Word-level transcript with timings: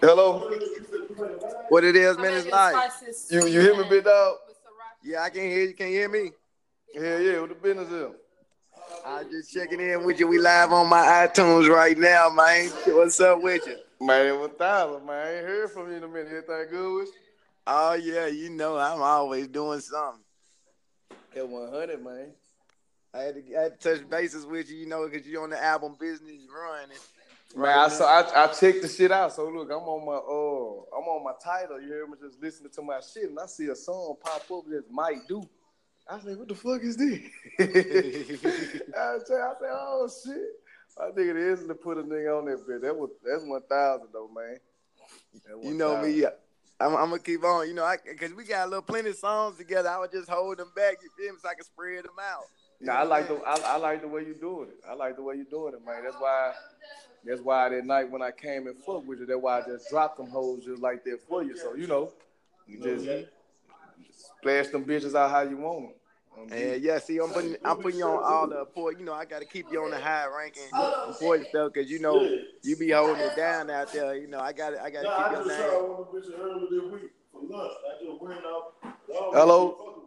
Hello. 0.00 0.50
What 1.68 1.84
it 1.84 1.96
is, 1.96 2.18
man, 2.18 2.34
it's 2.34 2.46
live. 2.46 2.92
You 3.30 3.46
you 3.46 3.60
hear 3.60 3.76
me, 3.76 3.88
big 3.88 4.04
dog? 4.04 4.36
Yeah, 5.02 5.22
I 5.22 5.30
can 5.30 5.42
hear 5.42 5.64
you. 5.64 5.74
Can 5.74 5.88
you 5.88 5.98
hear 5.98 6.08
me? 6.08 6.32
Yeah, 6.94 7.18
yeah. 7.18 7.40
What 7.40 7.48
the 7.48 7.54
business 7.54 7.90
is? 7.90 8.12
I 9.04 9.24
just 9.24 9.52
checking 9.52 9.80
in 9.80 10.04
with 10.04 10.20
you. 10.20 10.28
We 10.28 10.38
live 10.38 10.72
on 10.72 10.88
my 10.88 11.26
iTunes 11.26 11.68
right 11.68 11.96
now, 11.96 12.28
man. 12.28 12.68
What's 12.86 13.20
up 13.20 13.42
with 13.42 13.66
you? 13.66 13.76
Man, 14.06 14.38
one 14.38 14.50
thousand, 14.50 15.06
man. 15.06 15.26
I 15.26 15.36
ain't 15.38 15.46
heard 15.46 15.70
from 15.70 15.90
you 15.90 15.96
in 15.96 16.02
a 16.02 16.08
minute. 16.08 16.28
Everything 16.28 16.66
good 16.70 16.98
with 16.98 17.08
you? 17.08 17.14
Oh 17.66 17.94
yeah, 17.94 18.26
you 18.26 18.50
know 18.50 18.76
I'm 18.76 19.00
always 19.00 19.48
doing 19.48 19.80
something. 19.80 20.22
At 21.34 21.48
one 21.48 21.70
hundred, 21.70 22.04
man. 22.04 22.32
I 23.14 23.20
had, 23.20 23.34
to, 23.34 23.58
I 23.58 23.62
had 23.62 23.80
to 23.80 23.96
touch 23.96 24.10
bases 24.10 24.44
with 24.44 24.70
you, 24.70 24.76
you 24.76 24.86
know, 24.86 25.08
because 25.08 25.26
you're 25.26 25.42
on 25.42 25.48
the 25.48 25.62
album 25.62 25.96
business 25.98 26.42
running. 26.54 26.98
Man, 27.56 27.78
I 27.78 27.88
saw 27.88 28.04
I, 28.04 28.44
I 28.44 28.46
checked 28.48 28.82
the 28.82 28.88
shit 28.88 29.10
out. 29.10 29.32
So 29.32 29.48
look, 29.48 29.70
I'm 29.70 29.78
on 29.88 30.04
my 30.04 30.12
uh 30.12 30.98
I'm 30.98 31.08
on 31.08 31.24
my 31.24 31.32
Tidal. 31.42 31.80
You 31.80 31.88
hear 31.88 32.06
me 32.06 32.14
just 32.22 32.40
listening 32.40 32.70
to 32.72 32.82
my 32.82 33.00
shit, 33.00 33.30
and 33.30 33.38
I 33.38 33.46
see 33.46 33.68
a 33.68 33.74
song 33.74 34.14
pop 34.22 34.42
up 34.52 34.64
that 34.68 34.84
might 34.90 35.26
do. 35.26 35.42
I 36.08 36.20
say, 36.20 36.34
what 36.34 36.48
the 36.48 36.54
fuck 36.54 36.82
is 36.82 36.98
this? 36.98 37.18
I 37.58 39.18
say, 39.24 39.34
I 39.34 39.52
say, 39.58 39.70
oh 39.70 40.08
shit. 40.24 40.36
I 41.00 41.10
think 41.12 41.28
it 41.28 41.36
is 41.36 41.66
to 41.66 41.74
put 41.74 41.96
a 41.96 42.02
nigga 42.02 42.38
on 42.38 42.44
that 42.44 42.66
bit. 42.66 42.82
That 42.82 42.94
was 42.94 43.10
that's 43.24 43.42
one 43.42 43.62
thousand 43.70 44.08
though, 44.12 44.30
man. 44.34 44.58
You 45.62 45.74
know 45.74 46.02
me. 46.02 46.26
I'm, 46.78 46.94
I'm, 46.94 47.08
gonna 47.08 47.18
keep 47.20 47.42
on, 47.42 47.66
you 47.68 47.72
know, 47.72 47.84
I 47.84 47.96
cause 47.96 48.34
we 48.34 48.44
got 48.44 48.66
a 48.66 48.68
little 48.68 48.82
plenty 48.82 49.08
of 49.08 49.16
songs 49.16 49.56
together. 49.56 49.88
I 49.88 49.98
would 49.98 50.12
just 50.12 50.28
hold 50.28 50.58
them 50.58 50.72
back, 50.76 50.96
you 51.02 51.08
feel 51.16 51.32
me, 51.32 51.38
so 51.42 51.48
I 51.48 51.54
can 51.54 51.64
spread 51.64 52.04
them 52.04 52.20
out. 52.20 52.44
You 52.80 52.88
nah, 52.88 52.96
I 52.96 53.02
like 53.04 53.28
the 53.28 53.36
I, 53.36 53.56
I, 53.64 53.76
like 53.78 54.02
the 54.02 54.08
way 54.08 54.26
you 54.26 54.34
doing 54.34 54.68
it. 54.68 54.76
I 54.86 54.92
like 54.92 55.16
the 55.16 55.22
way 55.22 55.36
you 55.36 55.46
doing 55.46 55.72
it, 55.72 55.80
man. 55.86 56.04
That's 56.04 56.16
why 56.18 56.52
that's 57.26 57.40
why 57.40 57.68
that 57.68 57.84
night 57.84 58.10
when 58.10 58.22
I 58.22 58.30
came 58.30 58.66
and 58.66 58.76
fuck 58.78 59.06
with 59.06 59.20
you, 59.20 59.26
that's 59.26 59.40
why 59.40 59.60
I 59.60 59.62
just 59.62 59.88
dropped 59.90 60.18
them 60.18 60.28
hoes 60.28 60.64
just 60.64 60.80
like 60.82 61.04
that 61.04 61.18
for 61.28 61.42
you. 61.42 61.56
So 61.56 61.74
you 61.74 61.86
know, 61.86 62.12
you 62.66 62.82
just, 62.82 63.04
just 63.04 63.28
splash 64.38 64.68
them 64.68 64.84
bitches 64.84 65.14
out 65.14 65.30
how 65.30 65.42
you 65.42 65.56
want 65.56 65.80
them. 65.82 65.92
And 66.52 66.82
yeah, 66.82 66.98
see, 66.98 67.18
I'm 67.18 67.30
putting 67.30 67.56
I'm 67.64 67.78
putting 67.78 67.98
you 67.98 68.06
on 68.06 68.22
all 68.22 68.46
the 68.46 68.60
important. 68.60 69.00
You 69.00 69.06
know, 69.06 69.14
I 69.14 69.24
got 69.24 69.40
to 69.40 69.46
keep 69.46 69.66
you 69.72 69.82
on 69.82 69.90
the 69.90 69.98
high 69.98 70.26
ranking 70.26 70.64
important 71.08 71.48
stuff 71.48 71.72
because 71.72 71.90
you 71.90 71.98
know 71.98 72.20
you 72.62 72.76
be 72.76 72.90
holding 72.90 73.22
it 73.22 73.34
down 73.36 73.70
out 73.70 73.92
there. 73.92 74.16
You 74.16 74.28
know, 74.28 74.40
I 74.40 74.52
got 74.52 74.76
I 74.76 74.90
got 74.90 75.02
to 75.02 75.08
keep 75.16 75.32
your 75.32 75.48
name. 75.48 75.86
Hello. 79.32 80.06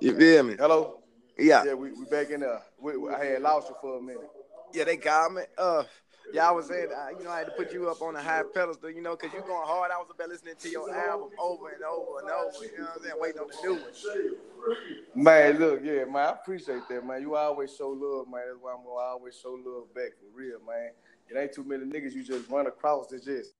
You 0.00 0.16
feel 0.16 0.42
me? 0.42 0.56
Hello. 0.58 1.00
Yeah. 1.38 1.64
Yeah, 1.64 1.74
we, 1.74 1.92
we 1.92 2.04
back 2.04 2.30
in 2.30 2.40
there. 2.40 2.60
We, 2.78 2.96
we, 2.96 3.12
I 3.12 3.24
had 3.24 3.42
lost 3.42 3.68
you 3.68 3.76
for 3.80 3.98
a 3.98 4.02
minute. 4.02 4.28
Yeah, 4.74 4.84
they 4.84 4.96
got 4.96 5.32
me. 5.32 5.42
Uh, 5.56 5.84
yeah, 6.32 6.48
I 6.48 6.50
was 6.50 6.66
saying, 6.66 6.88
uh, 6.90 7.16
you 7.16 7.24
know, 7.24 7.30
I 7.30 7.38
had 7.38 7.46
to 7.46 7.52
put 7.52 7.72
you 7.72 7.88
up 7.88 8.02
on 8.02 8.16
a 8.16 8.20
high 8.20 8.42
pedestal, 8.42 8.90
you 8.90 9.02
know, 9.02 9.14
because 9.14 9.32
you're 9.32 9.42
going 9.42 9.66
hard. 9.66 9.92
I 9.92 9.98
was 9.98 10.08
about 10.12 10.30
listening 10.30 10.54
to 10.58 10.68
your 10.68 10.92
album 10.92 11.28
over 11.38 11.68
and 11.68 11.82
over 11.84 12.18
and 12.20 12.30
over, 12.30 12.64
you 12.64 12.78
know 12.78 12.84
what 12.84 12.96
I'm 12.96 13.02
saying, 13.02 13.14
waiting 13.20 13.40
on 13.40 13.48
the 13.48 13.68
new 13.68 13.74
one. 13.74 15.24
Man, 15.24 15.58
look, 15.58 15.80
yeah, 15.84 16.04
man, 16.06 16.16
I 16.16 16.30
appreciate 16.32 16.88
that, 16.88 17.06
man. 17.06 17.22
You 17.22 17.36
always 17.36 17.76
show 17.76 17.90
love, 17.90 18.26
man. 18.28 18.42
That's 18.48 18.58
why 18.60 18.72
I'm 18.72 18.82
going 18.82 18.96
to 18.96 19.02
always 19.02 19.38
show 19.40 19.52
love 19.64 19.94
back 19.94 20.10
for 20.18 20.36
real, 20.36 20.58
man. 20.66 20.90
It 21.30 21.38
ain't 21.38 21.52
too 21.52 21.62
many 21.62 21.84
niggas 21.84 22.12
you 22.12 22.24
just 22.24 22.50
run 22.50 22.66
across 22.66 23.06
that 23.08 23.24
just 23.24 23.52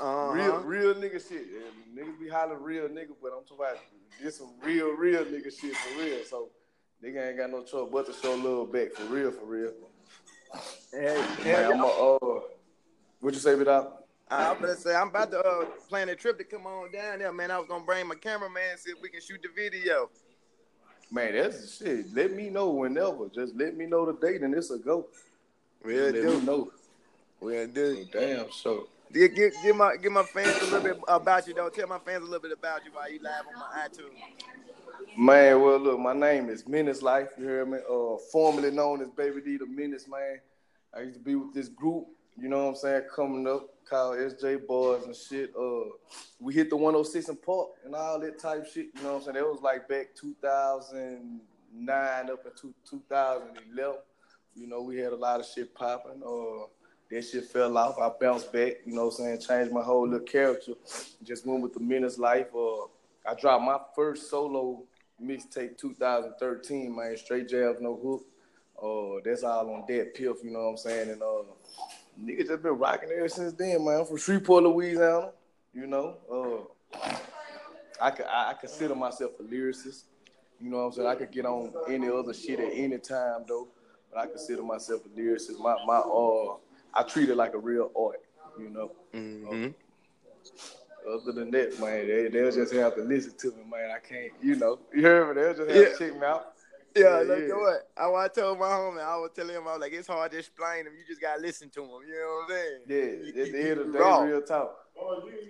uh-huh. 0.00 0.32
real, 0.32 0.58
real 0.60 0.94
nigga 0.94 1.26
shit. 1.26 1.46
Yeah, 1.52 2.02
niggas 2.02 2.18
be 2.18 2.28
hollering 2.28 2.62
real 2.62 2.88
nigga, 2.88 3.14
but 3.22 3.32
I'm 3.36 3.44
talking 3.44 3.66
about 3.66 3.78
this 4.22 4.38
some 4.38 4.52
real, 4.62 4.90
real 4.96 5.24
nigga 5.24 5.50
shit 5.56 5.76
for 5.76 6.00
real. 6.00 6.24
So 6.28 6.48
nigga 7.02 7.28
ain't 7.28 7.38
got 7.38 7.50
no 7.50 7.62
choice 7.62 7.88
but 7.90 8.06
to 8.06 8.12
show 8.12 8.34
love 8.34 8.72
back 8.72 8.92
for 8.92 9.04
real, 9.04 9.30
for 9.30 9.44
real. 9.44 9.72
Hey, 10.92 11.24
man, 11.44 11.72
I'm 11.72 11.80
a, 11.80 11.86
uh, 11.86 12.40
what 13.20 13.34
you 13.34 13.40
say, 13.40 13.54
about? 13.54 14.00
I'm 14.30 14.60
gonna 14.60 14.76
say 14.76 14.94
I'm 14.94 15.08
about 15.08 15.32
to 15.32 15.40
uh, 15.40 15.64
plan 15.88 16.08
a 16.08 16.14
trip 16.14 16.38
to 16.38 16.44
come 16.44 16.66
on 16.66 16.92
down 16.92 17.18
there, 17.18 17.32
man. 17.32 17.50
I 17.50 17.58
was 17.58 17.66
gonna 17.68 17.84
bring 17.84 18.06
my 18.06 18.14
cameraman 18.14 18.78
see 18.78 18.92
if 18.92 19.02
we 19.02 19.08
can 19.08 19.20
shoot 19.20 19.40
the 19.42 19.48
video. 19.54 20.08
Man, 21.10 21.34
that's 21.34 21.78
shit. 21.78 22.14
Let 22.14 22.32
me 22.32 22.48
know 22.48 22.70
whenever. 22.70 23.28
Just 23.34 23.56
let 23.56 23.76
me 23.76 23.86
know 23.86 24.06
the 24.06 24.12
date 24.12 24.42
and 24.42 24.54
it's 24.54 24.70
a 24.70 24.78
go. 24.78 25.06
We'll 25.84 26.04
let 26.04 26.14
do. 26.14 26.38
me 26.38 26.46
know. 26.46 26.70
We'll 27.40 27.66
do. 27.66 28.06
Damn, 28.12 28.52
so. 28.52 28.86
Give, 29.12 29.34
give, 29.34 29.52
give 29.64 29.74
my 29.74 29.96
give 29.96 30.12
my 30.12 30.22
fans 30.22 30.56
a 30.62 30.64
little 30.66 30.80
bit 30.80 31.00
about 31.08 31.48
you 31.48 31.54
though. 31.54 31.68
Tell 31.68 31.88
my 31.88 31.98
fans 31.98 32.22
a 32.22 32.26
little 32.26 32.40
bit 32.40 32.52
about 32.52 32.84
you 32.84 32.92
while 32.92 33.10
you 33.10 33.20
live 33.20 33.42
on 33.52 33.58
my 33.58 33.88
iTunes. 33.88 34.69
Man, 35.16 35.60
well 35.60 35.78
look, 35.78 35.98
my 35.98 36.14
name 36.14 36.48
is 36.48 36.68
Menace 36.68 37.02
Life. 37.02 37.30
You 37.36 37.44
hear 37.44 37.66
me? 37.66 37.78
Uh, 37.78 38.16
formerly 38.30 38.70
known 38.70 39.02
as 39.02 39.10
Baby 39.10 39.40
D 39.40 39.56
the 39.56 39.66
Menace, 39.66 40.06
man. 40.08 40.40
I 40.94 41.00
used 41.00 41.18
to 41.18 41.20
be 41.20 41.34
with 41.34 41.52
this 41.52 41.68
group. 41.68 42.06
You 42.38 42.48
know 42.48 42.64
what 42.64 42.70
I'm 42.70 42.76
saying? 42.76 43.02
Coming 43.14 43.46
up, 43.48 43.68
called 43.88 44.18
SJ 44.18 44.66
Boys 44.66 45.04
and 45.04 45.14
shit. 45.14 45.52
Uh, 45.58 45.90
we 46.38 46.54
hit 46.54 46.70
the 46.70 46.76
106 46.76 47.28
and 47.28 47.42
Park 47.42 47.70
and 47.84 47.94
all 47.94 48.20
that 48.20 48.38
type 48.38 48.66
shit. 48.66 48.86
You 48.94 49.02
know 49.02 49.14
what 49.14 49.16
I'm 49.16 49.22
saying? 49.24 49.34
That 49.34 49.44
was 49.44 49.60
like 49.62 49.88
back 49.88 50.14
2009 50.14 52.30
up 52.30 52.46
into 52.46 52.74
2011. 52.88 53.96
You 54.54 54.66
know, 54.68 54.80
we 54.80 54.98
had 54.98 55.12
a 55.12 55.16
lot 55.16 55.40
of 55.40 55.46
shit 55.46 55.74
popping. 55.74 56.22
Uh 56.24 56.66
that 57.10 57.22
shit 57.22 57.46
fell 57.46 57.76
off. 57.76 57.98
I 57.98 58.10
bounced 58.20 58.52
back, 58.52 58.74
you 58.86 58.94
know 58.94 59.06
what 59.06 59.18
I'm 59.18 59.24
saying? 59.24 59.40
Changed 59.40 59.72
my 59.72 59.82
whole 59.82 60.08
little 60.08 60.24
character. 60.24 60.74
Just 61.24 61.44
went 61.44 61.62
with 61.62 61.74
the 61.74 61.80
Menace 61.80 62.18
life. 62.18 62.46
Uh, 62.54 62.84
I 63.26 63.34
dropped 63.34 63.64
my 63.64 63.78
first 63.96 64.30
solo 64.30 64.84
mixtape 65.22 65.76
2013, 65.78 66.94
man. 66.94 67.16
Straight 67.16 67.48
jabs, 67.48 67.80
no 67.80 67.96
hook. 67.96 68.26
Uh, 68.82 69.20
that's 69.24 69.42
all 69.42 69.70
on 69.74 69.84
that 69.88 70.14
piff, 70.14 70.36
you 70.42 70.50
know 70.50 70.60
what 70.60 70.70
I'm 70.70 70.76
saying? 70.78 71.10
And 71.10 71.22
uh, 71.22 71.42
niggas 72.22 72.48
just 72.48 72.62
been 72.62 72.78
rocking 72.78 73.10
ever 73.10 73.28
since 73.28 73.52
then, 73.52 73.84
man. 73.84 74.00
I'm 74.00 74.06
from 74.06 74.16
Shreveport, 74.16 74.64
Louisiana, 74.64 75.32
you 75.74 75.86
know. 75.86 76.16
Uh, 76.32 76.98
I, 78.00 78.10
could, 78.10 78.26
I, 78.26 78.50
I 78.50 78.54
consider 78.54 78.94
myself 78.94 79.32
a 79.38 79.42
lyricist. 79.42 80.04
You 80.60 80.70
know 80.70 80.78
what 80.78 80.82
I'm 80.84 80.92
saying? 80.92 81.08
I 81.08 81.14
could 81.14 81.30
get 81.30 81.46
on 81.46 81.72
any 81.88 82.08
other 82.08 82.32
shit 82.32 82.60
at 82.60 82.72
any 82.72 82.98
time, 82.98 83.44
though. 83.46 83.68
But 84.12 84.20
I 84.20 84.26
consider 84.26 84.62
myself 84.62 85.02
a 85.04 85.08
lyricist. 85.08 85.58
My, 85.58 85.76
my, 85.86 85.98
uh, 85.98 86.56
I 86.94 87.02
treat 87.02 87.28
it 87.28 87.36
like 87.36 87.54
a 87.54 87.58
real 87.58 87.90
art, 87.98 88.20
you 88.58 88.70
know. 88.70 88.92
Mm-hmm. 89.14 89.68
Other 91.10 91.32
than 91.32 91.50
that, 91.50 91.78
man, 91.80 92.06
they, 92.06 92.28
they'll 92.28 92.52
just 92.52 92.72
have 92.74 92.94
to 92.96 93.02
listen 93.02 93.32
to 93.38 93.48
me, 93.48 93.64
man. 93.70 93.90
I 93.90 93.98
can't, 93.98 94.32
you 94.42 94.56
know. 94.56 94.78
You 94.94 95.00
hear 95.02 95.26
me? 95.26 95.40
They'll 95.40 95.54
just 95.54 95.68
have 95.68 95.76
yeah. 95.76 95.96
to 95.96 95.98
check 95.98 96.20
me 96.20 96.26
out. 96.26 96.52
Yeah, 96.96 97.02
yeah 97.02 97.18
look 97.20 97.38
yeah. 97.48 97.54
what 97.54 97.88
I, 97.96 98.24
I 98.24 98.28
told 98.28 98.58
my 98.58 98.66
homie, 98.66 99.00
I 99.00 99.16
was 99.16 99.30
telling 99.34 99.54
him, 99.54 99.68
I 99.68 99.72
was 99.72 99.80
like, 99.80 99.92
it's 99.92 100.08
hard 100.08 100.32
to 100.32 100.38
explain 100.38 100.86
him. 100.86 100.92
You 100.98 101.04
just 101.06 101.20
gotta 101.20 101.40
listen 101.40 101.70
to 101.70 101.82
him. 101.82 101.90
You 102.06 102.14
know 102.14 102.44
what 102.48 102.56
I'm 102.56 102.60
saying? 102.88 103.26
Yeah, 103.36 103.42
at 103.42 103.52
the 103.52 103.70
end 103.70 103.80
of 103.80 103.92
the 103.92 103.98
day, 103.98 104.24
real 104.24 104.42
talk. 104.42 104.76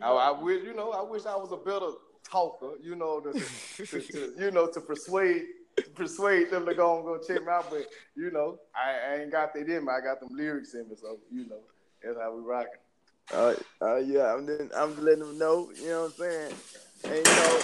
I, 0.03 0.09
I 0.09 0.31
wish, 0.43 0.63
you 0.65 0.75
know, 0.75 0.93
I 0.93 1.03
wish 1.03 1.27
I 1.27 1.35
was 1.37 1.51
a 1.53 1.57
better 1.57 1.93
talker. 2.23 2.73
You 2.83 2.95
know, 2.95 3.21
to, 3.21 3.33
to, 3.33 4.01
to 4.01 4.35
you 4.39 4.51
know, 4.51 4.67
to 4.67 4.81
persuade 4.81 5.45
persuade 5.95 6.51
them 6.51 6.67
to 6.67 6.75
go 6.75 6.97
and 6.97 7.05
go 7.05 7.19
check 7.19 7.45
me 7.45 7.51
out. 7.51 7.71
But 7.71 7.87
you 8.15 8.31
know, 8.31 8.59
I, 8.75 9.15
I 9.15 9.21
ain't 9.23 9.33
got 9.33 9.55
that 9.55 9.69
in 9.69 9.85
me. 9.85 9.93
I 9.93 10.01
got 10.01 10.21
them 10.21 10.31
lyrics 10.33 10.75
in 10.75 10.89
me, 10.89 10.97
so 11.01 11.19
you 11.33 11.47
know, 11.49 11.61
that's 12.03 12.19
how 12.19 12.35
we 12.35 12.43
rocking. 12.43 12.73
Uh, 13.33 13.55
uh, 13.81 13.97
yeah, 13.97 14.35
I'm 14.35 14.47
then 14.47 14.71
I'm 14.77 15.03
letting 15.05 15.21
them 15.21 15.39
know. 15.39 15.71
You 15.81 15.89
know 15.89 16.03
what 16.03 16.13
I'm 16.13 16.19
saying? 16.19 16.55
And 17.05 17.17
you 17.17 17.23
know, 17.23 17.61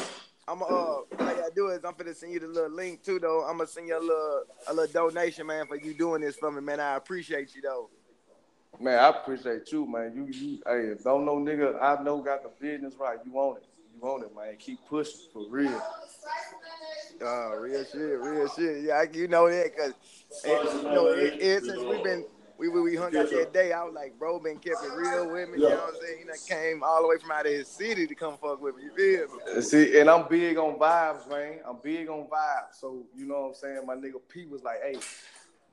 I'm 0.49 0.63
uh, 0.63 0.67
all 0.67 1.07
I 1.19 1.35
gotta 1.35 1.53
do 1.55 1.69
is 1.69 1.85
I'm 1.85 1.95
gonna 1.95 2.15
send 2.15 2.33
you 2.33 2.41
the 2.41 2.47
little 2.47 2.71
link 2.71 3.03
too, 3.03 3.19
though. 3.19 3.43
I'm 3.43 3.59
gonna 3.59 3.69
send 3.69 3.89
you 3.89 3.99
a 3.99 4.01
little 4.01 4.43
a 4.69 4.75
little 4.75 5.09
donation, 5.09 5.47
man, 5.47 5.67
for 5.67 5.77
you 5.77 5.93
doing 5.95 6.21
this 6.23 6.37
for 6.37 6.53
me, 6.53 6.61
man. 6.61 6.79
I 6.79 6.97
appreciate 6.97 7.55
you 7.55 7.63
though. 7.63 7.91
Man, 8.81 8.99
I 8.99 9.09
appreciate 9.09 9.71
you, 9.73 9.87
man. 9.87 10.13
You 10.15 10.27
you 10.33 10.63
hey, 10.67 10.95
don't 11.03 11.25
know 11.25 11.37
nigga, 11.37 11.83
I 11.83 12.03
know 12.03 12.21
got 12.21 12.43
the 12.43 12.51
business 12.61 12.95
right. 13.01 13.19
You 13.25 13.33
want 13.33 13.59
it. 13.59 13.65
You 13.95 14.01
want 14.01 14.23
it, 14.23 14.37
man. 14.37 14.57
Keep 14.59 14.87
pushing 14.87 15.21
for 15.33 15.47
real. 15.49 15.83
Oh, 17.23 17.57
real 17.59 17.85
shit, 17.85 18.21
real 18.21 18.49
shit. 18.49 18.85
Yeah, 18.85 19.05
you 19.13 19.27
know 19.27 19.49
that 19.49 19.73
because 19.75 19.95
you 20.45 20.83
know 20.85 21.07
it, 21.09 21.41
it, 21.41 21.65
since 21.65 21.83
we've 21.83 22.05
been 22.05 22.25
we 22.59 22.69
we 22.69 22.97
hung 22.97 23.17
out 23.17 23.31
that 23.31 23.53
day, 23.53 23.73
I 23.73 23.83
was 23.85 23.95
like, 23.95 24.19
bro, 24.19 24.39
been 24.39 24.59
kept 24.59 24.83
it 24.83 24.93
real 24.97 25.31
with 25.31 25.51
me. 25.51 25.59
You 25.59 25.69
know 25.69 25.77
what 25.77 25.95
I'm 25.95 26.01
saying? 26.01 26.19
He 26.21 26.25
done 26.25 26.37
came 26.47 26.83
all 26.83 27.03
the 27.03 27.09
way 27.09 27.19
from 27.19 27.31
out 27.31 27.47
of 27.47 27.53
his 27.53 27.69
city 27.69 28.07
to 28.07 28.15
come 28.15 28.37
fuck 28.39 28.61
with 28.61 28.77
me. 28.77 28.85
You 28.85 28.93
feel 28.97 29.37
me? 29.37 29.59
Uh, 29.59 29.61
see, 29.61 29.99
and 30.01 30.09
I'm 30.09 30.29
big 30.29 30.57
on 30.57 30.79
vibes, 30.79 31.29
man. 31.29 31.61
I'm 31.69 31.79
big 31.83 32.09
on 32.09 32.27
vibes. 32.27 32.81
So 32.81 33.05
you 33.15 33.27
know 33.27 33.43
what 33.43 33.49
I'm 33.49 33.55
saying? 33.55 33.81
My 33.87 33.95
nigga 33.95 34.21
P 34.29 34.47
was 34.47 34.63
like, 34.63 34.83
hey. 34.83 34.99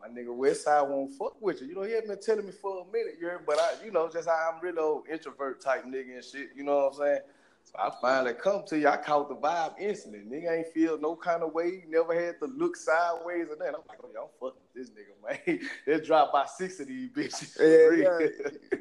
My 0.01 0.09
nigga 0.09 0.35
Westside 0.38 0.89
won't 0.89 1.13
fuck 1.13 1.41
with 1.41 1.62
you. 1.62 1.68
You 1.68 1.75
know, 1.75 1.83
he 1.83 1.94
had 1.94 2.06
been 2.06 2.19
telling 2.19 2.45
me 2.45 2.51
for 2.51 2.81
a 2.81 2.91
minute, 2.91 3.15
you 3.21 3.27
heard, 3.27 3.45
but 3.47 3.57
I, 3.57 3.86
you 3.86 3.89
know, 3.89 4.09
just 4.12 4.27
how 4.27 4.51
I'm 4.53 4.59
real 4.62 4.77
old 4.77 5.07
introvert 5.09 5.62
type 5.62 5.86
nigga 5.86 6.15
and 6.15 6.24
shit. 6.25 6.50
You 6.57 6.65
know 6.65 6.75
what 6.75 6.88
I'm 6.88 6.94
saying? 6.95 7.19
So 7.63 7.80
I 7.80 7.92
finally 8.01 8.33
come 8.33 8.63
to 8.68 8.77
you. 8.77 8.88
I 8.88 8.98
caught 8.98 9.30
the 9.30 9.36
vibe 9.36 9.74
instantly. 9.80 10.19
Nigga 10.19 10.57
ain't 10.57 10.68
feel 10.68 11.00
no 11.00 11.15
kind 11.15 11.44
of 11.44 11.54
way. 11.54 11.83
Never 11.88 12.13
had 12.13 12.39
to 12.39 12.45
look 12.45 12.75
sideways 12.75 13.48
or 13.50 13.57
nothing. 13.57 13.75
I'm 13.75 13.88
like, 13.88 14.00
oh, 14.04 14.10
y'all 14.13 14.31
fucking 14.39 14.62
with 14.62 14.75
this 14.75 14.89
nigga, 14.92 15.48
man. 15.48 15.60
they 15.88 16.00
dropped 16.06 16.33
by 16.33 16.45
six 16.45 16.80
of 16.80 16.88
these 16.88 17.10
bitches. 17.10 17.57
Yeah, 17.60 18.27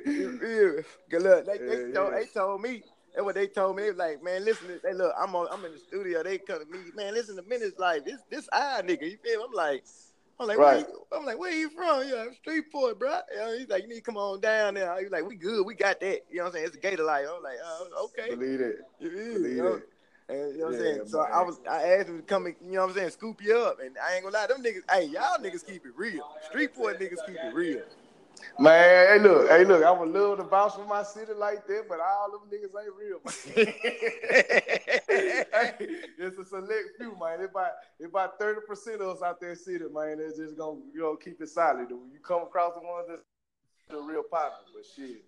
yeah. 0.05 0.83
Good 1.09 1.23
luck. 1.23 1.47
They, 1.47 1.59
they, 1.59 1.89
yeah, 1.89 1.95
told, 1.95 2.13
yeah. 2.13 2.19
they 2.19 2.27
told 2.27 2.61
me. 2.61 2.83
That's 3.15 3.25
what 3.25 3.35
they 3.35 3.47
told 3.47 3.77
me. 3.77 3.83
They 3.83 3.91
was 3.91 3.99
like, 3.99 4.23
man, 4.23 4.45
listen, 4.45 4.69
to, 4.69 4.81
they 4.83 4.95
look, 4.95 5.13
I'm 5.21 5.35
on, 5.37 5.47
I'm 5.53 5.65
in 5.65 5.73
the 5.73 5.79
studio. 5.79 6.23
They 6.23 6.39
come 6.39 6.61
to 6.61 6.67
me, 6.67 6.79
man, 6.97 7.13
listen 7.13 7.37
to 7.37 7.43
Menace 7.43 7.79
like 7.79 8.05
this, 8.05 8.21
this 8.31 8.49
eye 8.53 8.81
nigga. 8.85 9.11
You 9.11 9.19
feel? 9.23 9.41
Me? 9.41 9.45
I'm 9.49 9.53
like, 9.53 9.85
I'm 10.41 10.49
like, 10.49 10.59
right. 10.59 10.87
I'm 11.13 11.25
like, 11.25 11.39
where 11.39 11.53
you 11.53 11.71
from? 11.71 12.09
Yeah, 12.09 12.27
Shreveport, 12.43 12.99
bro. 12.99 13.21
You 13.33 13.39
know, 13.39 13.59
he's 13.59 13.69
like, 13.69 13.83
you 13.83 13.89
need 13.89 13.97
to 13.97 14.01
come 14.01 14.17
on 14.17 14.41
down 14.41 14.75
there. 14.75 15.01
He's 15.01 15.11
like, 15.11 15.27
we 15.27 15.37
good, 15.37 15.65
we 15.65 15.75
got 15.75 16.01
that. 16.01 16.21
You 16.31 16.39
know 16.39 16.45
what 16.45 16.49
I'm 16.49 16.53
saying? 16.55 16.67
It's 16.67 16.77
a 16.77 16.81
gator 16.81 17.05
light. 17.05 17.27
I'm 17.29 17.43
like, 17.43 17.59
oh, 17.65 18.11
okay. 18.19 18.35
Believe 18.35 18.61
it. 18.61 18.81
Believe 19.01 19.57
you 19.57 19.63
know? 19.63 19.75
it. 19.75 19.89
And, 20.29 20.53
you 20.55 20.59
know 20.61 20.67
what 20.67 20.75
I'm 20.75 20.81
saying? 20.81 21.03
So 21.07 21.21
I 21.21 21.43
was, 21.43 21.61
I 21.71 21.83
asked 21.95 22.09
him 22.09 22.17
to 22.19 22.23
come, 22.23 22.47
and, 22.47 22.57
you 22.65 22.73
know 22.73 22.83
what 22.83 22.91
I'm 22.91 22.97
saying, 22.97 23.11
scoop 23.11 23.43
you 23.43 23.57
up. 23.57 23.79
And 23.81 23.97
I 23.99 24.15
ain't 24.15 24.25
gonna 24.25 24.37
lie, 24.37 24.47
them 24.47 24.63
niggas, 24.63 24.91
hey, 24.91 25.07
y'all 25.07 25.39
niggas 25.39 25.67
keep 25.67 25.85
it 25.85 25.93
real. 25.97 26.25
Shreveport 26.51 26.99
niggas 26.99 27.27
keep 27.27 27.37
it 27.37 27.55
real. 27.55 27.83
Man, 28.59 29.09
hey 29.09 29.19
look, 29.19 29.49
hey 29.49 29.65
look, 29.65 29.85
I'm 29.85 29.99
a 29.99 30.05
little 30.05 30.37
to 30.37 30.45
bounce 30.45 30.75
from 30.75 30.89
my 30.89 31.03
city 31.03 31.33
like 31.33 31.67
that, 31.67 31.85
but 31.89 32.01
all 32.01 32.31
them 32.31 32.43
niggas 32.53 32.75
ain't 32.79 32.95
real. 32.99 33.21
hey, 35.09 35.75
it's 36.19 36.39
a 36.39 36.45
select 36.45 36.97
few, 36.99 37.17
man. 37.19 37.41
If 37.41 37.51
about 37.51 37.71
if 37.99 38.11
about 38.11 38.39
thirty 38.39 38.61
percent 38.67 39.01
of 39.01 39.17
us 39.17 39.23
out 39.23 39.41
there 39.41 39.55
city, 39.55 39.85
man, 39.93 40.19
they're 40.19 40.29
just 40.31 40.57
gonna 40.59 40.81
you 40.93 41.01
know 41.01 41.17
keep 41.17 41.41
it 41.41 41.49
solid. 41.49 41.91
When 41.91 42.11
you 42.13 42.21
come 42.23 42.43
across 42.43 42.75
the 42.75 42.81
ones 42.81 43.07
that's 43.09 43.23
the 43.89 43.99
real 43.99 44.23
popular, 44.23 44.67
but 44.75 44.85
shit. 44.95 45.25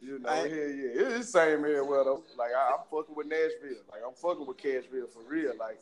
You 0.00 0.20
know, 0.20 0.28
I, 0.28 0.44
yeah, 0.44 0.54
yeah, 0.54 1.16
it's 1.16 1.32
the 1.32 1.40
same 1.40 1.64
here. 1.64 1.82
Well, 1.82 2.04
though, 2.04 2.22
like 2.38 2.52
I, 2.56 2.74
am 2.74 2.80
fucking 2.90 3.16
with 3.16 3.26
Nashville, 3.26 3.82
like 3.90 4.02
I'm 4.06 4.14
fucking 4.14 4.46
with 4.46 4.56
Cashville 4.56 5.08
for 5.08 5.22
real. 5.26 5.52
Like 5.58 5.80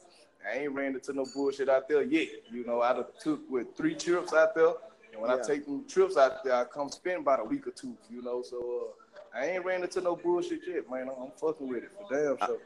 I 0.49 0.59
ain't 0.61 0.73
ran 0.73 0.95
into 0.95 1.13
no 1.13 1.27
bullshit 1.35 1.69
out 1.69 1.89
there 1.89 2.03
yet. 2.03 2.29
You 2.51 2.65
know, 2.65 2.81
I 2.81 2.95
done 2.95 3.05
took 3.21 3.41
with 3.51 3.77
three 3.77 3.95
trips 3.95 4.33
out 4.33 4.55
there. 4.55 4.73
And 5.17 5.23
when 5.23 5.31
yeah. 5.31 5.43
I 5.43 5.47
take 5.47 5.65
them 5.65 5.85
trips 5.89 6.17
out 6.17 6.45
there, 6.45 6.55
I 6.55 6.65
come 6.65 6.91
spend 6.91 7.21
about 7.21 7.41
a 7.41 7.45
week 7.45 7.67
or 7.67 7.71
two, 7.71 7.97
you 8.11 8.23
know. 8.23 8.43
So 8.43 8.93
uh, 9.35 9.39
I 9.39 9.47
ain't 9.47 9.65
ran 9.65 9.83
into 9.83 10.01
no 10.03 10.15
bullshit 10.15 10.61
yet, 10.67 10.91
man. 10.91 11.09
I'm, 11.09 11.25
I'm 11.25 11.31
fucking 11.41 11.67
with 11.67 11.85
it 11.85 11.91
for 11.97 12.15
damn 12.15 12.47
sure. 12.47 12.59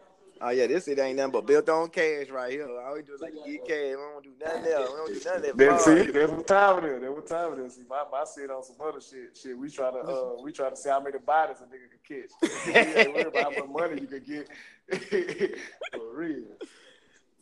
Oh 0.43 0.49
yeah, 0.49 0.67
this 0.67 0.89
it 0.89 0.99
ain't 0.99 1.19
nothing 1.19 1.33
but 1.33 1.47
built 1.47 1.69
on 1.69 1.91
cash 1.91 2.29
right 2.31 2.51
here. 2.51 2.67
All 2.67 2.95
we 2.95 3.03
do 3.03 3.15
is 3.15 3.21
like 3.21 3.35
get 3.47 3.61
cash. 3.67 3.77
We 3.77 3.93
don't 3.93 4.25
do 4.25 4.31
nothing 4.43 4.73
else. 4.73 4.91
We 4.91 4.97
don't 4.97 5.07
do 5.07 5.31
nothing 5.31 5.71
else. 5.71 5.85
Then 5.85 6.07
see, 6.07 6.11
that's 6.13 6.33
what 6.33 6.47
time 6.47 6.85
it 6.85 6.93
is. 6.93 7.01
That's 7.03 7.15
what 7.15 7.27
time 7.27 7.53
it 7.53 7.67
is. 7.67 7.75
See, 7.75 7.83
my, 7.89 8.05
my 8.11 8.25
shit 8.35 8.51
on 8.51 8.65
some 8.65 8.77
other 8.83 9.01
shit. 9.01 9.37
Shit, 9.41 9.57
we 9.57 9.71
try 9.71 9.91
to 9.91 9.99
uh, 9.99 10.43
we 10.43 10.51
try 10.51 10.71
to 10.71 10.77
see 10.77 10.89
how 10.89 11.01
many 11.01 11.19
bodies 11.19 11.59
a 11.61 11.65
nigga 11.65 11.91
can 12.09 12.23
catch. 12.23 12.67
we 12.67 12.75
ain't 12.75 13.15
worried 13.15 13.27
about 13.27 13.55
how 13.55 13.61
much 13.61 13.69
money 13.69 14.01
you 14.01 14.07
can 14.07 14.25
get. 14.25 14.49
For 15.93 16.15
real. 16.15 16.45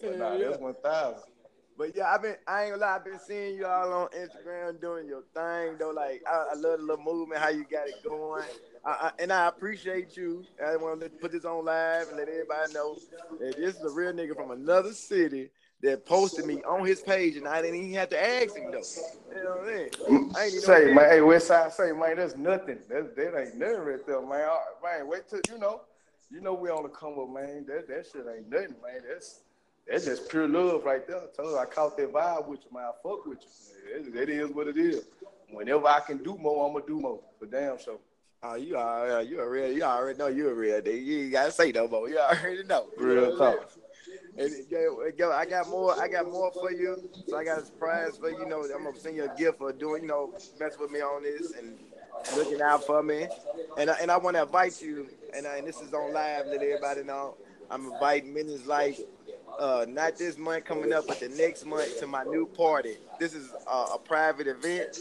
So, 0.01 0.11
nah, 0.17 0.37
that's 0.37 0.59
one 0.59 0.75
thousand. 0.75 1.23
But 1.79 1.95
yeah, 1.95 2.13
I've 2.13 2.23
been 2.23 2.35
I 2.47 2.65
ain't 2.65 2.73
gonna 2.73 2.83
lie, 2.83 2.97
I've 2.97 3.05
been 3.05 3.21
seeing 3.21 3.55
you 3.55 3.65
all 3.65 3.93
on 3.93 4.09
Instagram 4.09 4.81
doing 4.81 5.07
your 5.07 5.23
thing 5.33 5.79
though. 5.79 5.93
Like 5.93 6.25
I, 6.29 6.49
I 6.51 6.55
love 6.55 6.81
the 6.81 6.85
little 6.85 7.05
movement, 7.05 7.41
how 7.41 7.51
you 7.51 7.65
got 7.71 7.87
it 7.87 8.03
going. 8.07 8.43
I, 8.85 8.91
I, 8.91 9.13
and 9.21 9.33
I 9.33 9.47
appreciate 9.47 10.17
you. 10.17 10.45
I 10.65 10.75
want 10.77 11.01
to 11.03 11.09
put 11.09 11.31
this 11.31 11.45
on 11.45 11.65
live 11.65 12.09
and 12.09 12.17
let 12.17 12.29
everybody 12.29 12.73
know 12.73 12.97
that 13.39 13.57
this 13.57 13.77
is 13.77 13.85
a 13.85 13.91
real 13.91 14.13
nigga 14.13 14.35
from 14.35 14.51
another 14.51 14.93
city 14.93 15.51
that 15.83 16.05
posted 16.05 16.45
me 16.47 16.61
on 16.65 16.85
his 16.85 17.01
page, 17.01 17.37
and 17.37 17.47
I 17.47 17.63
didn't 17.63 17.77
even 17.77 17.95
have 17.95 18.09
to 18.09 18.21
ask 18.21 18.57
him 18.57 18.73
though. 18.73 19.37
You 19.37 19.45
know 19.45 19.51
what 19.51 19.69
I 19.69 20.17
mean? 20.17 20.33
I 20.35 20.45
ain't 20.47 20.55
say, 20.55 20.93
man, 20.93 21.11
hey, 21.11 21.21
Westside, 21.21 21.71
say, 21.71 21.93
man, 21.93 22.17
that's 22.17 22.37
nothing. 22.37 22.81
That 22.89 23.15
that 23.15 23.41
ain't 23.41 23.57
nothing 23.57 23.81
right 23.83 24.05
there, 24.05 24.21
man. 24.21 24.49
Man, 24.83 25.07
wait 25.07 25.29
till 25.29 25.41
you 25.49 25.59
know, 25.59 25.83
you 26.29 26.41
know 26.41 26.55
we 26.55 26.71
on 26.71 26.83
the 26.83 26.89
come 26.89 27.21
up, 27.21 27.31
man. 27.33 27.67
That 27.69 27.87
that 27.87 28.07
shit 28.13 28.27
ain't 28.27 28.51
nothing, 28.51 28.75
man. 28.83 29.03
That's 29.09 29.43
that's 29.89 30.05
just 30.05 30.29
pure 30.29 30.49
love 30.49 30.85
right 30.85 31.07
there. 31.07 31.17
I 31.17 31.27
told 31.37 31.51
you, 31.51 31.59
I 31.59 31.65
caught 31.65 31.97
that 31.97 32.13
vibe 32.13 32.47
with 32.47 32.61
you, 32.65 32.77
man. 32.77 32.85
I 32.85 32.93
fuck 33.03 33.27
with 33.27 33.39
you. 33.43 34.19
It, 34.19 34.29
it 34.29 34.29
is 34.29 34.51
what 34.51 34.69
it 34.69 34.77
is. 34.77 35.05
Whenever 35.51 35.87
I 35.87 36.01
can 36.01 36.19
do 36.19 36.37
more, 36.37 36.67
I'm 36.67 36.75
gonna 36.75 36.87
do 36.87 37.01
more. 37.01 37.21
But 37.41 37.51
damn 37.51 37.79
so. 37.79 38.01
Oh, 38.41 38.55
you 38.55 38.77
are 38.77 39.23
you 39.23 39.41
a 39.41 39.49
real 39.49 39.73
you 39.73 39.83
already 39.83 40.17
know 40.17 40.29
you 40.29 40.49
a 40.49 40.55
real 40.55 40.81
nigga. 40.81 41.05
You 41.05 41.21
ain't 41.23 41.33
gotta 41.33 41.51
say 41.51 41.73
no 41.73 41.89
more. 41.89 42.09
You 42.09 42.19
already 42.19 42.63
know. 42.65 42.87
Real 42.97 43.37
talk. 43.37 43.71
And 44.37 44.53
yo, 44.71 45.33
I 45.33 45.45
got 45.47 45.69
more. 45.69 46.01
I 46.01 46.07
got 46.07 46.31
more 46.31 46.53
for 46.53 46.71
you. 46.71 47.11
So 47.27 47.37
I 47.37 47.45
got 47.45 47.59
a 47.59 47.65
surprise 47.65 48.17
for 48.19 48.31
you. 48.31 48.39
you 48.41 48.47
know, 48.47 48.63
I'm 48.63 48.85
gonna 48.85 48.99
send 48.99 49.17
you 49.17 49.25
a 49.25 49.37
gift 49.37 49.59
for 49.59 49.73
doing, 49.73 50.03
you 50.03 50.09
know, 50.09 50.33
mess 50.61 50.79
with 50.79 50.91
me 50.91 51.01
on 51.01 51.25
this 51.25 51.53
and 51.55 51.77
looking 52.37 52.61
out 52.61 52.85
for 52.85 53.03
me. 53.03 53.27
And 53.77 53.91
I, 53.91 53.95
and 53.95 54.11
I 54.11 54.17
want 54.17 54.37
to 54.37 54.43
invite 54.43 54.81
you. 54.81 55.09
And, 55.35 55.47
I, 55.47 55.57
and 55.57 55.67
this 55.67 55.81
is 55.81 55.93
on 55.93 56.13
live. 56.13 56.47
Let 56.47 56.63
everybody 56.63 57.03
know. 57.03 57.35
I'm 57.71 57.87
inviting 57.87 58.33
Menace 58.33 58.67
Life 58.67 59.01
uh, 59.59 59.87
not 59.89 60.17
this 60.17 60.39
month 60.39 60.65
coming 60.65 60.93
up, 60.93 61.07
but 61.07 61.21
the 61.21 61.29
next 61.31 61.67
month 61.67 61.99
to 62.01 62.07
my 62.07 62.25
new 62.25 62.47
party. 62.47 62.97
This 63.19 63.35
is 63.35 63.51
uh, 63.67 63.89
a 63.95 63.99
private 63.99 64.47
event. 64.47 64.99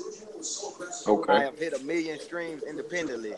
Okay. 1.08 1.34
I 1.34 1.44
have 1.44 1.58
hit 1.58 1.74
a 1.74 1.84
million 1.84 2.20
streams 2.20 2.64
independently. 2.64 3.34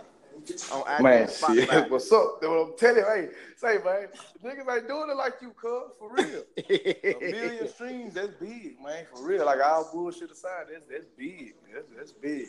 On 0.71 1.03
man, 1.03 1.27
shit. 1.27 1.91
What's 1.91 2.11
up? 2.13 2.37
What 2.41 2.49
I'm 2.49 2.77
telling 2.77 2.97
you, 2.97 3.05
hey, 3.05 3.27
say, 3.57 3.77
man, 3.83 4.07
niggas 4.41 4.73
ain't 4.73 4.87
doing 4.87 5.09
it 5.09 5.17
like 5.17 5.33
you, 5.41 5.49
cuz, 5.49 5.91
for 5.99 6.13
real. 6.13 6.43
a 6.57 7.31
million 7.31 7.67
streams, 7.73 8.13
that's 8.13 8.33
big, 8.39 8.77
man, 8.81 9.05
for 9.13 9.27
real. 9.27 9.45
Like, 9.45 9.59
all 9.61 9.89
bullshit 9.91 10.31
aside, 10.31 10.67
that's, 10.71 10.85
that's 10.89 11.05
big. 11.17 11.55
That's, 11.73 11.85
that's 11.95 12.11
big. 12.13 12.47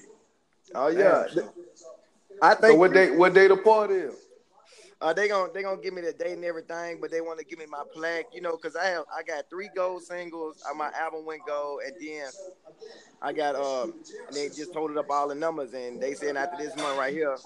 Oh, 0.73 0.87
yeah. 0.87 1.25
Damn, 1.35 1.49
I 2.41 2.55
think. 2.55 2.73
So 2.73 2.75
what 2.77 2.93
day, 2.93 3.11
what 3.11 3.35
day 3.35 3.49
the 3.49 3.57
party 3.57 3.95
is? 3.95 4.15
Uh, 5.01 5.13
they 5.15 5.29
gonna 5.29 5.53
they 5.53 5.63
gonna 5.63 5.81
give 5.81 5.95
me 5.95 6.03
the 6.03 6.13
date 6.13 6.35
and 6.35 6.45
everything, 6.45 6.99
but 7.01 7.11
they 7.11 7.21
want 7.23 7.39
to 7.39 7.45
give 7.45 7.59
me 7.59 7.67
my 7.67 7.83
plaque, 7.93 8.27
you 8.33 8.41
know, 8.43 8.57
cause 8.57 8.77
I 8.77 8.87
have 8.87 9.05
I 9.17 9.23
got 9.23 9.49
three 9.51 9.71
gold 9.75 10.03
singles. 10.03 10.57
Uh, 10.69 10.75
my 10.75 10.91
album 10.99 11.25
went 11.27 11.47
gold, 11.47 11.83
and 11.87 11.95
then 12.01 12.31
I 13.23 13.33
got 13.33 13.57
uh, 13.57 13.89
they 14.33 14.49
just 14.51 14.73
totaled 14.73 14.99
up 14.99 15.11
all 15.11 15.29
the 15.29 15.35
numbers, 15.35 15.75
and 15.75 16.01
they 16.01 16.15
said 16.15 16.37
after 16.37 16.57
this 16.59 16.77
month 16.77 16.99
right 16.99 17.13
here, 17.15 17.37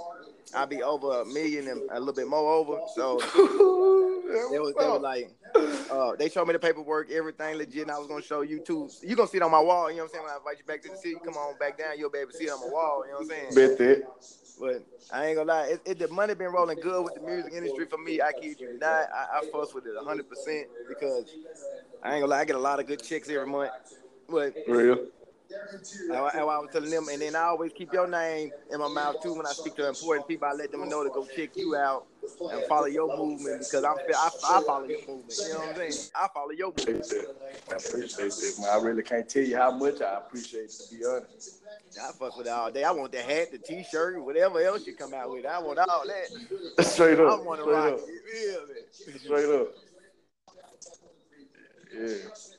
I'll 0.55 0.67
be 0.67 0.83
over 0.83 1.23
a 1.23 1.25
million 1.27 1.69
and 1.69 1.83
a 1.91 1.99
little 2.01 2.15
bit 2.15 2.29
more 2.29 2.53
over. 2.53 2.81
So 2.95 3.19
they 4.51 4.59
was 4.59 4.75
they 4.79 4.89
was 4.89 5.01
like, 5.03 5.31
uh, 5.91 6.17
they 6.17 6.29
showed 6.29 6.47
me 6.49 6.55
the 6.55 6.59
paperwork, 6.59 7.11
everything 7.11 7.57
legit. 7.57 7.83
And 7.83 7.91
I 7.93 7.99
was 7.99 8.09
gonna 8.09 8.23
show 8.23 8.43
you 8.43 8.61
too. 8.61 8.91
You 9.03 9.17
gonna 9.17 9.29
see 9.29 9.39
it 9.39 9.43
on 9.45 9.53
my 9.53 9.61
wall. 9.61 9.91
You 9.91 9.99
know 9.99 10.05
what 10.05 10.09
I'm 10.11 10.13
saying? 10.15 10.25
When 10.25 10.33
I 10.35 10.37
invite 10.39 10.59
you 10.59 10.65
back 10.65 10.83
to 10.83 10.91
the 10.91 10.97
city, 10.97 11.21
come 11.25 11.35
on 11.37 11.57
back 11.59 11.79
down. 11.79 11.99
You'll 11.99 12.11
be 12.11 12.19
able 12.19 12.33
to 12.33 12.37
see 12.37 12.47
it 12.47 12.51
on 12.53 12.61
my 12.61 12.69
wall. 12.69 13.05
You 13.07 13.13
know 13.13 13.19
what 13.19 13.23
I'm 13.23 13.55
saying? 13.55 13.55
Bet 13.55 13.79
that. 13.79 14.05
But 14.61 14.83
I 15.13 15.27
ain't 15.27 15.37
gonna 15.37 15.53
lie, 15.53 15.67
it, 15.67 15.81
it, 15.85 15.99
the 15.99 16.09
money 16.09 16.35
been 16.35 16.53
rolling 16.53 16.79
good 16.81 17.03
with 17.05 17.15
the 17.15 17.21
music 17.21 17.53
industry 17.53 17.87
for 17.87 17.99
me. 17.99 18.21
I 18.21 18.33
keep 18.33 18.61
you 18.61 18.79
not. 18.79 19.09
I, 19.13 19.39
I 19.39 19.43
fuss 19.51 19.75
with 19.75 19.87
it 19.87 19.95
100 19.95 20.29
percent 20.29 20.67
because 20.89 21.27
I 22.03 22.15
ain't 22.15 22.23
gonna 22.23 22.31
lie, 22.31 22.41
I 22.41 22.45
get 22.45 22.57
a 22.57 22.59
lot 22.59 22.81
of 22.81 22.87
good 22.87 23.03
checks 23.03 23.29
every 23.29 23.47
month. 23.47 23.73
But 24.29 24.55
real. 24.67 24.99
I, 26.11 26.17
I, 26.17 26.39
I 26.39 26.43
was 26.43 26.69
telling 26.73 26.91
them, 26.91 27.09
and 27.09 27.21
then 27.21 27.37
I 27.37 27.43
always 27.43 27.73
keep 27.73 27.93
your 27.93 28.07
name 28.07 28.51
in 28.71 28.81
my 28.81 28.89
mouth 28.89 29.21
too 29.23 29.35
when 29.35 29.47
I 29.47 29.53
speak 29.53 29.77
to 29.77 29.89
important 29.89 30.27
people. 30.27 30.49
I 30.49 30.53
let 30.53 30.71
them 30.71 30.89
know 30.89 31.05
to 31.05 31.11
go 31.11 31.27
check 31.27 31.57
you 31.57 31.77
out 31.77 32.07
and 32.51 32.65
follow 32.65 32.87
your 32.87 33.15
movement 33.17 33.61
because 33.61 33.85
I'm 33.85 33.97
I, 34.15 34.31
I 34.49 34.61
follow 34.67 34.85
your 34.85 35.01
movement. 35.07 35.39
You 35.39 35.53
know 35.53 35.59
what 35.61 35.69
I'm 35.69 35.77
saying? 35.77 36.09
I 36.15 36.29
follow 36.33 36.51
your 36.51 36.69
movement. 36.69 37.07
I 37.71 37.75
appreciate 37.77 38.33
that, 38.33 38.55
man. 38.61 38.71
I 38.71 38.77
really 38.77 39.03
can't 39.03 39.29
tell 39.29 39.43
you 39.43 39.57
how 39.57 39.71
much 39.71 40.01
I 40.01 40.17
appreciate 40.19 40.65
it, 40.65 40.71
to 40.71 40.95
be 40.95 41.05
honest. 41.05 41.61
I 42.01 42.11
fuck 42.13 42.37
with 42.37 42.47
it 42.47 42.51
all 42.51 42.71
day. 42.73 42.83
I 42.85 42.91
want 42.91 43.13
the 43.13 43.23
hat, 43.23 43.53
the 43.53 43.59
t-shirt, 43.59 44.23
whatever 44.23 44.61
else 44.61 44.87
you 44.87 44.95
come 44.95 45.15
out 45.15 45.31
with. 45.31 45.47
I 45.47 45.59
want 45.61 45.79
all 45.79 46.05
that. 46.07 46.85
Straight 46.85 47.21
up. 47.21 47.41
I 47.41 47.43
want 47.43 47.61
to 47.61 47.71
rock 47.71 47.93
up. 47.95 48.01
it. 48.01 49.21
Straight 49.21 49.49
up. 49.49 49.69
Yeah. 51.95 52.54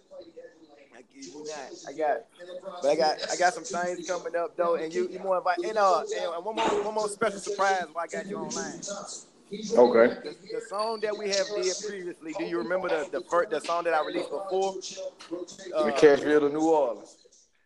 I 1.88 1.94
got, 1.94 2.18
but 2.82 2.90
I 2.90 2.96
got, 2.96 3.32
I 3.32 3.36
got 3.38 3.54
some 3.54 3.64
things 3.64 4.08
coming 4.08 4.36
up 4.36 4.56
though, 4.58 4.76
and 4.76 4.94
you, 4.94 5.08
you 5.10 5.20
more 5.20 5.38
invite, 5.38 5.58
and 5.60 5.78
uh, 5.78 6.04
and 6.36 6.46
one 6.46 6.56
more, 6.56 6.84
one 6.84 6.94
more 6.94 7.10
special 7.10 7.40
surprise 7.40 7.86
while 7.94 8.04
I 8.04 8.08
got 8.08 8.28
you 8.28 8.38
online. 8.38 8.82
Okay. 9.52 10.16
The, 10.24 10.36
the, 10.54 10.62
song 10.68 11.00
that 11.02 11.16
we 11.16 11.30
have 11.30 11.46
did 11.56 11.74
previously, 11.88 12.34
do 12.38 12.46
you 12.46 12.58
remember 12.58 12.90
the 12.90 13.08
the 13.12 13.22
first, 13.30 13.52
the 13.52 13.62
song 13.62 13.84
that 13.86 13.94
I 13.94 14.06
released 14.06 14.30
before? 14.30 14.76
Uh, 15.76 15.92
Cashville 15.92 16.42
to 16.42 16.50
New 16.50 16.68
Orleans. 16.70 17.16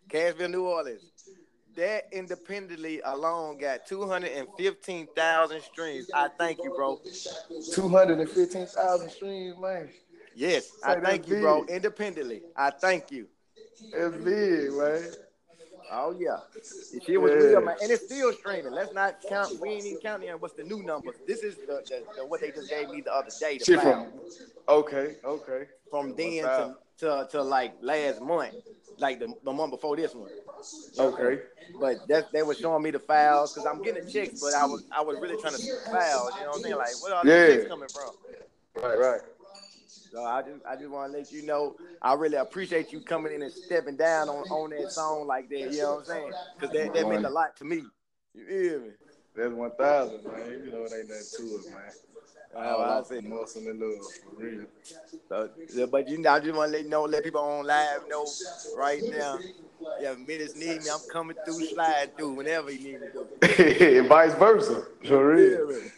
Cashville, 0.10 0.51
New 0.51 0.65
Orleans 0.65 1.01
that 1.75 2.08
independently 2.12 3.00
alone 3.06 3.58
got 3.58 3.88
215,000 3.88 5.62
streams. 5.62 6.10
I 6.13 6.27
thank 6.38 6.60
you, 6.62 6.74
bro. 6.75 7.00
215,000 7.74 9.10
streams, 9.10 9.58
man. 9.58 9.89
Yes, 10.36 10.65
Say 10.65 10.72
I 10.84 11.00
thank 11.00 11.27
you, 11.27 11.36
big. 11.36 11.41
bro. 11.44 11.65
Independently, 11.65 12.41
I 12.56 12.70
thank 12.70 13.12
you. 13.12 13.27
It's 13.81 14.17
big, 14.17 14.74
man. 14.74 15.12
Oh 15.91 16.15
yeah, 16.19 16.38
the 16.53 17.01
shit 17.03 17.19
was 17.19 17.31
yeah. 17.31 17.38
real, 17.38 17.62
man, 17.62 17.75
and 17.81 17.91
it's 17.91 18.05
still 18.05 18.31
streaming. 18.33 18.74
Let's 18.74 18.93
not 18.93 19.15
count. 19.27 19.59
We 19.59 19.69
ain't 19.69 19.86
even 19.86 20.00
counting 20.00 20.29
on 20.29 20.39
what's 20.39 20.53
the 20.53 20.63
new 20.63 20.83
numbers. 20.83 21.15
This 21.27 21.39
is 21.39 21.55
the, 21.55 21.81
the, 21.88 22.03
the 22.15 22.25
what 22.27 22.41
they 22.41 22.51
just 22.51 22.69
gave 22.69 22.89
me 22.89 23.01
the 23.01 23.12
other 23.12 23.31
day. 23.39 23.57
The 23.57 23.79
from, 23.79 24.07
okay, 24.67 25.15
okay. 25.25 25.65
From 25.89 26.15
then 26.15 26.43
to, 26.43 26.75
to 27.00 27.27
to 27.31 27.41
like 27.41 27.74
last 27.81 28.21
month, 28.21 28.53
like 29.00 29.19
the, 29.19 29.33
the 29.43 29.51
month 29.51 29.71
before 29.71 29.95
this 29.95 30.13
one. 30.13 30.29
Okay. 31.00 31.41
But 31.79 32.07
that 32.07 32.31
they 32.31 32.43
were 32.43 32.53
showing 32.55 32.83
me 32.83 32.91
the 32.91 33.00
files 33.00 33.53
because 33.53 33.65
I'm 33.65 33.81
getting 33.81 34.07
checks, 34.07 34.41
but 34.41 34.53
I 34.53 34.65
was 34.65 34.83
I 34.91 35.01
was 35.01 35.17
really 35.19 35.41
trying 35.41 35.55
to 35.55 35.62
files. 35.89 36.33
You 36.36 36.41
know 36.41 36.50
what 36.50 36.57
I'm 36.57 36.62
saying? 36.63 36.75
Like, 36.75 37.03
where 37.03 37.15
are 37.15 37.25
yeah. 37.25 37.55
checks 37.55 37.67
coming 37.67 37.89
from? 37.89 38.12
Right, 38.83 39.00
right. 39.00 39.21
So 40.12 40.24
I 40.24 40.42
just 40.42 40.66
I 40.68 40.75
just 40.75 40.89
want 40.89 41.12
to 41.12 41.18
let 41.18 41.32
you 41.32 41.44
know 41.44 41.75
I 42.01 42.13
really 42.13 42.38
appreciate 42.38 42.92
you 42.92 43.01
coming 43.01 43.34
in 43.34 43.42
and 43.42 43.51
stepping 43.51 43.96
down 43.96 44.30
on, 44.30 44.44
on 44.50 44.70
that 44.72 44.92
song 44.92 45.28
like 45.28 45.50
that. 45.50 45.72
You 45.72 45.82
know 45.82 45.96
what 45.96 46.00
I'm 46.00 46.06
saying? 46.06 46.32
Because 46.58 46.74
that, 46.74 46.94
that 46.94 47.08
meant 47.08 47.25
a 47.25 47.30
lot 47.30 47.56
to 47.58 47.66
me. 47.66 47.84
You 48.34 48.46
hear 48.46 48.80
me? 48.80 48.89
That's 49.36 49.54
one 49.54 49.72
thousand, 49.72 50.25
man. 50.25 50.62
You 50.66 50.72
know 50.72 50.86
it 50.86 50.94
ain't 50.98 51.10
nothing 51.10 51.25
to 51.36 51.44
it, 51.44 51.74
man. 51.74 51.94
Oh, 52.56 52.80
well, 52.80 52.82
I 52.82 53.04
see. 53.04 53.22
muscle 53.22 53.62
and 53.68 53.80
love 53.80 54.12
for 54.24 54.44
real. 54.44 54.66
So, 55.28 55.50
yeah, 55.74 55.86
but 55.86 56.10
you 56.10 56.18
know, 56.18 56.32
I 56.32 56.39
just 56.39 56.56
want 56.56 56.72
to 56.72 56.78
let 56.78 56.84
you 56.84 56.89
know, 56.89 57.04
let 57.04 57.24
people 57.24 57.42
on 57.42 57.66
live 57.66 58.01
know 58.10 58.25
right 58.75 59.04
now. 59.06 59.39
Yeah, 60.01 60.16
minutes 60.16 60.56
need 60.56 60.82
me. 60.82 60.89
I'm 60.89 61.01
coming 61.08 61.36
through, 61.46 61.62
slide 61.62 62.16
through 62.18 62.34
whenever 62.34 62.72
you 62.72 62.80
need 62.80 63.01
me 63.01 63.08
to. 63.42 64.04
Vice 64.08 64.34
versa, 64.34 64.84
for 65.06 65.36
real. 65.36 65.72
Yeah, 65.72 65.89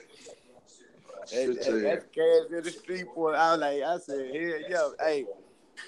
that, 1.32 1.64
that, 1.64 1.82
that's 1.82 2.06
cash 2.14 2.58
in 2.58 2.64
the 2.64 2.72
street 2.72 3.06
boy. 3.16 3.32
I 3.32 3.52
was 3.52 3.62
like, 3.62 3.82
I 3.84 3.98
said, 4.00 4.32
here, 4.32 4.62
yo, 4.70 4.94
hey. 5.00 5.26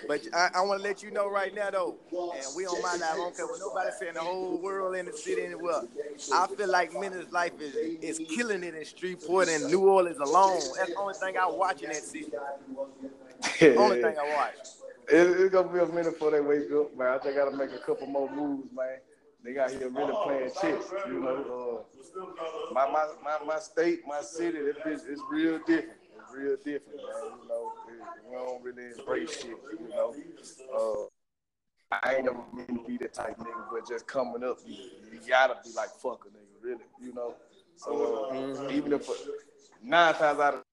But 0.08 0.22
I, 0.34 0.50
I 0.56 0.62
want 0.62 0.82
to 0.82 0.88
let 0.88 1.04
you 1.04 1.12
know 1.12 1.30
right 1.30 1.54
now, 1.54 1.70
though, 1.70 1.96
and 2.12 2.46
we 2.56 2.66
on 2.66 2.82
my 2.82 2.94
life. 2.94 3.12
I 3.14 3.16
don't 3.16 3.36
care 3.36 3.46
what 3.46 3.60
nobody 3.60 3.92
saying 4.00 4.16
the 4.16 4.22
whole 4.22 4.58
world, 4.58 4.96
in 4.96 5.06
the 5.06 5.14
city, 5.14 5.44
anywhere. 5.44 5.82
I 6.34 6.48
feel 6.48 6.70
like 6.70 6.94
Menace 6.94 7.32
Life 7.32 7.60
is 7.60 7.76
is 7.76 8.28
killing 8.30 8.64
it 8.64 8.76
in 8.76 8.84
Shreveport 8.86 9.50
and 9.50 9.68
New 9.68 9.88
Orleans 9.88 10.18
alone. 10.18 10.62
That's 10.78 10.90
the 10.90 10.98
only 10.98 11.14
thing 11.14 11.38
I 11.38 11.48
watch 11.48 11.84
in 11.84 11.90
that 11.90 12.04
city. 12.04 12.32
only 13.78 14.02
thing 14.02 14.16
I 14.18 14.36
watch. 14.36 14.56
It, 15.10 15.42
it's 15.42 15.54
gonna 15.54 15.68
be 15.68 15.80
a 15.80 15.86
minute 15.86 16.14
before 16.14 16.32
they 16.32 16.42
wake 16.42 16.72
up, 16.72 16.98
man. 16.98 17.10
I 17.10 17.18
think 17.20 17.36
I 17.36 17.44
gotta 17.44 17.56
make 17.56 17.72
a 17.72 17.86
couple 17.86 18.08
more 18.08 18.30
moves, 18.32 18.68
man. 18.76 18.98
They 19.44 19.54
got 19.54 19.72
here 19.72 19.90
really 19.90 20.14
playing 20.24 20.52
chess, 20.62 20.94
you 21.06 21.20
know. 21.20 21.86
Uh, 22.18 22.74
my, 22.74 22.90
my 22.90 23.08
my 23.24 23.46
my 23.46 23.60
state, 23.60 24.02
my 24.08 24.22
city, 24.22 24.58
it, 24.58 24.78
it's, 24.86 25.04
it's 25.04 25.22
real 25.30 25.60
different. 25.68 26.00
It's 26.16 26.34
real 26.34 26.56
different, 26.64 26.98
man. 26.98 27.40
You 27.42 27.50
know, 27.50 27.72
it, 27.90 28.30
we 28.30 28.36
don't 28.36 28.64
really 28.64 28.92
embrace 28.98 29.42
shit, 29.42 29.58
you 29.80 29.90
know. 29.90 30.16
Uh, 30.74 31.08
I 32.02 32.16
ain't 32.16 32.26
never 32.26 32.38
mean 32.54 32.68
to 32.68 32.88
be 32.88 32.98
that 32.98 33.14
type 33.14 33.38
nigga, 33.38 33.66
but 33.72 33.88
just 33.88 34.08
coming 34.08 34.44
up, 34.44 34.60
you, 34.66 34.76
you 35.12 35.20
gotta 35.28 35.58
be 35.64 35.72
like 35.76 35.90
fuck 35.90 36.26
a 36.26 36.30
nigga, 36.30 36.64
really, 36.64 36.84
you 37.02 37.14
know. 37.14 37.36
So 37.76 38.30
uh, 38.30 38.34
mm-hmm. 38.34 38.72
even 38.72 38.94
if 38.94 39.10
nine 39.84 40.14
times 40.14 40.40
out 40.40 40.54
of 40.54 40.64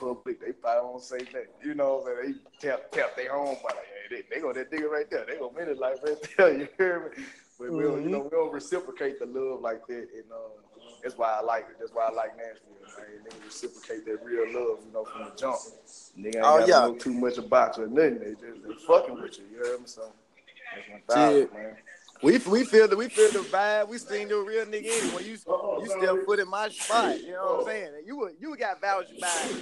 public, 0.00 0.40
they 0.40 0.52
probably 0.52 0.90
won't 0.90 1.02
say 1.02 1.18
that. 1.18 1.46
You 1.62 1.74
know, 1.74 2.04
that 2.04 2.22
they 2.24 2.66
tap 2.66 2.90
tap 2.90 3.16
their 3.16 3.36
like, 3.36 3.60
hey, 3.62 3.95
they, 4.10 4.22
they 4.30 4.40
go 4.40 4.52
that 4.52 4.70
nigga 4.70 4.88
right 4.88 5.10
there. 5.10 5.24
They 5.26 5.36
go 5.36 5.50
minute 5.50 5.78
like 5.78 6.02
right 6.02 6.16
there. 6.36 6.52
You 6.58 6.68
hear 6.76 7.12
me? 7.16 7.24
But 7.58 7.72
we 7.72 7.82
don't, 7.84 8.02
you 8.02 8.10
know, 8.10 8.20
we 8.20 8.28
don't 8.30 8.52
reciprocate 8.52 9.18
the 9.18 9.26
love 9.26 9.62
like 9.62 9.86
that, 9.86 10.08
and 10.14 10.30
um, 10.30 10.50
that's 11.02 11.16
why 11.16 11.38
I 11.38 11.42
like 11.42 11.66
it. 11.70 11.76
That's 11.78 11.92
why 11.92 12.06
I 12.06 12.12
like 12.12 12.36
Nashville. 12.36 12.76
Man. 12.98 13.06
Nigga 13.24 13.44
reciprocate 13.44 14.04
that 14.06 14.24
real 14.24 14.46
love, 14.46 14.78
you 14.86 14.92
know, 14.92 15.04
from 15.04 15.24
the 15.24 15.32
jump. 15.36 15.56
Nigga 16.18 16.26
ain't 16.26 16.36
oh, 16.36 16.58
got 16.58 16.68
yeah. 16.68 16.80
know 16.80 16.94
too 16.94 17.12
much 17.12 17.38
about 17.38 17.76
you 17.76 17.84
or 17.84 17.88
nothing. 17.88 18.18
They 18.18 18.30
just 18.32 18.62
they 18.66 18.74
fucking 18.86 19.20
with 19.20 19.38
you. 19.38 19.44
You 19.52 19.64
hear 19.64 19.78
me? 19.78 19.84
So 19.86 20.12
that's 20.74 20.88
my 21.08 21.14
thousand, 21.14 21.52
man. 21.52 21.76
We 22.22 22.38
we 22.38 22.64
feel 22.64 22.88
the 22.88 22.96
we 22.96 23.08
feel 23.08 23.30
the 23.30 23.48
vibe. 23.48 23.88
We 23.88 23.98
seen 23.98 24.28
your 24.28 24.44
real 24.44 24.64
nigga 24.64 24.86
anyway. 24.86 25.24
You 25.24 25.36
you 25.80 25.86
still 25.86 26.18
put 26.24 26.38
in 26.38 26.48
my 26.48 26.68
spot. 26.70 27.20
You 27.20 27.32
know 27.32 27.44
what 27.44 27.60
I'm 27.60 27.66
saying? 27.66 27.92
You 28.06 28.30
you 28.40 28.56
got 28.56 28.80
vouched 28.80 29.20
by 29.20 29.52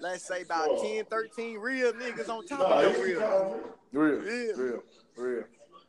let's 0.00 0.26
say 0.26 0.42
about 0.42 0.82
10, 0.82 1.04
13 1.04 1.58
real 1.58 1.92
niggas 1.92 2.28
on 2.28 2.46
top 2.46 2.60
of 2.60 2.96
your 2.96 3.04
real. 3.04 3.60
Real, 3.92 4.20
real, 4.20 4.56
real, 4.56 4.82
real. 5.16 5.44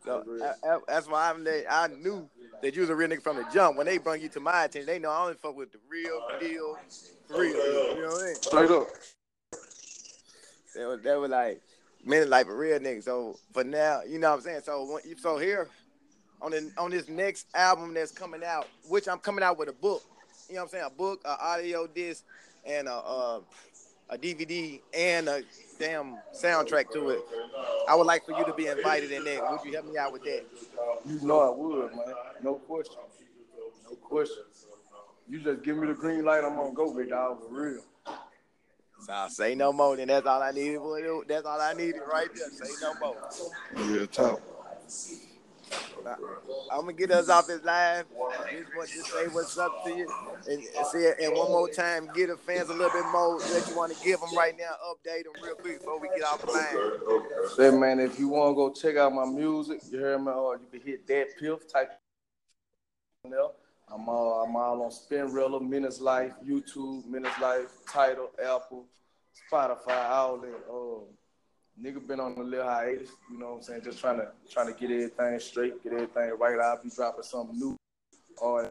So 0.06 0.24
I, 0.44 0.70
I, 0.70 0.80
that's 0.88 1.08
why 1.08 1.30
I'm 1.30 1.48
I 1.70 1.88
knew 1.88 2.30
that 2.62 2.76
you 2.76 2.82
was 2.82 2.90
a 2.90 2.96
real 2.96 3.10
nigga 3.10 3.22
from 3.22 3.38
the 3.38 3.46
jump. 3.54 3.78
When 3.78 3.86
they 3.86 3.98
bring 3.98 4.22
you 4.22 4.30
to 4.30 4.40
my 4.40 4.66
attention, 4.66 4.86
they 4.86 5.00
know 5.00 5.10
I 5.10 5.22
only 5.22 5.36
fuck 5.36 5.56
with 5.56 5.72
the 5.72 5.80
real 5.90 6.22
deal, 6.40 6.78
real. 7.30 7.96
You 7.96 8.02
know 8.02 8.08
what 8.10 8.22
I 8.22 8.26
mean? 8.26 8.36
Straight 8.36 8.72
up. 8.72 8.88
They 10.76 10.86
were, 10.86 10.98
they 10.98 11.16
were 11.16 11.28
like, 11.28 11.62
men 12.04 12.30
like 12.30 12.48
a 12.48 12.54
real 12.54 12.80
nigga. 12.80 13.04
So 13.04 13.38
for 13.54 13.64
now, 13.64 14.02
you 14.08 14.20
know 14.20 14.32
what 14.32 14.38
I'm 14.38 14.42
saying. 14.42 14.62
So 14.66 14.86
when, 14.92 15.18
so 15.18 15.38
here 15.38 15.70
on 16.44 16.52
the 16.52 16.72
on 16.78 16.92
this 16.92 17.08
next 17.08 17.48
album 17.56 17.94
that's 17.94 18.12
coming 18.12 18.44
out, 18.44 18.68
which 18.90 19.08
I'm 19.08 19.20
coming 19.20 19.44
out 19.44 19.58
with 19.58 19.70
a 19.70 19.74
book. 19.74 20.04
You 20.50 20.56
know 20.56 20.62
what 20.62 20.66
I'm 20.66 20.70
saying? 20.72 20.86
A 20.88 20.90
book, 20.90 21.22
an 21.26 21.38
audio 21.40 21.88
disc, 21.88 22.26
and 22.66 22.88
a, 22.88 22.94
a, 22.94 23.42
a 24.10 24.18
DVD 24.18 24.82
and 24.94 25.30
a 25.30 25.42
damn 25.80 26.18
soundtrack 26.36 26.92
to 26.92 27.10
it. 27.12 27.22
I 27.88 27.96
would 27.96 28.06
like 28.06 28.26
for 28.26 28.38
you 28.38 28.46
to 28.46 28.54
be 28.54 28.68
invited 28.68 29.12
in 29.12 29.24
there. 29.24 29.42
Would 29.50 29.62
you 29.64 29.74
help 29.74 29.86
me 29.88 29.98
out 29.98 30.12
with 30.12 30.24
that? 30.24 30.44
You 31.06 31.26
know 31.26 31.40
I 31.40 31.50
would, 31.50 31.92
man. 31.92 32.14
No 32.44 32.56
question. 32.56 32.98
No 33.90 33.96
question. 33.96 34.44
You 35.30 35.40
just 35.40 35.64
give 35.64 35.78
me 35.78 35.88
the 35.88 35.94
green 35.94 36.26
light, 36.26 36.44
I'm 36.44 36.56
gonna 36.56 36.74
go, 36.74 36.94
big 36.94 37.10
dog, 37.10 37.40
for 37.48 37.54
real. 37.54 37.82
So 39.00 39.12
I'll 39.12 39.30
say 39.30 39.56
no 39.56 39.72
more, 39.72 39.96
then 39.96 40.10
that's 40.10 40.28
all 40.28 40.42
I 40.42 40.52
needed. 40.52 40.80
That's 41.28 41.46
all 41.46 41.60
I 41.60 41.74
needed 41.74 42.02
right 42.12 42.28
there. 42.36 42.50
Say 42.50 42.74
no 42.82 42.94
more. 43.00 43.18
Real 43.74 44.08
talk. 44.08 44.42
I'm 46.72 46.82
gonna 46.82 46.94
get 46.94 47.12
us 47.12 47.30
off 47.30 47.48
this 47.48 47.64
live. 47.64 48.06
Just 48.52 48.76
want 48.76 48.90
to 48.90 49.04
say 49.04 49.28
what's 49.32 49.58
up 49.58 49.84
to 49.86 49.90
you, 49.92 50.08
and, 50.50 50.62
it, 50.62 51.20
and 51.22 51.38
one 51.38 51.52
more 51.52 51.70
time, 51.70 52.10
get 52.14 52.30
the 52.30 52.38
fans 52.38 52.70
a 52.70 52.74
little 52.74 52.92
bit 52.92 53.06
more 53.12 53.40
that 53.40 53.66
you 53.70 53.76
want 53.76 53.96
to 53.96 54.04
give 54.04 54.20
them 54.20 54.36
right 54.36 54.56
now. 54.58 54.72
Update 54.90 55.24
them 55.24 55.34
real 55.44 55.56
quick 55.56 55.80
before 55.80 56.00
we 56.00 56.10
get 56.10 56.24
off 56.24 56.42
the 56.42 56.52
line. 56.52 57.50
Say, 57.56 57.72
man, 57.72 58.00
if 58.00 58.20
you 58.20 58.28
want 58.30 58.52
to 58.52 58.56
go 58.56 58.72
check 58.72 58.98
out 58.98 59.14
my 59.14 59.26
music, 59.26 59.82
you 59.92 60.00
hear 60.00 60.20
me, 60.20 60.32
or 60.32 60.58
you 60.58 60.68
can 60.72 60.82
hit 60.82 61.08
that 61.08 61.28
piff 61.40 61.72
type. 61.72 61.92
I'm 63.26 64.10
all 64.10 64.44
I'm 64.44 64.56
all 64.56 64.82
on 64.84 64.92
Spinrilla, 64.92 65.62
Menace 65.62 66.02
Life, 66.02 66.34
YouTube, 66.46 67.06
Menace 67.06 67.40
Life, 67.40 67.70
Tidal, 67.92 68.32
Apple, 68.44 68.86
Spotify, 69.52 70.10
all 70.10 70.38
that. 70.40 70.64
Um, 70.70 71.04
nigga 71.82 72.06
been 72.06 72.20
on 72.20 72.34
a 72.38 72.42
little 72.42 72.66
hiatus, 72.66 73.10
you 73.32 73.40
know 73.40 73.52
what 73.52 73.58
I'm 73.58 73.64
saying? 73.64 73.82
Just 73.84 74.00
trying 74.00 74.18
to 74.18 74.28
trying 74.52 74.74
to 74.74 74.80
get 74.80 74.92
everything 74.92 75.40
straight, 75.40 75.84
get 75.84 75.94
everything 75.94 76.32
right. 76.40 76.60
I'll 76.60 76.82
be 76.82 76.90
dropping 76.90 77.24
something 77.24 77.58
new. 77.58 77.76
Or 78.38 78.70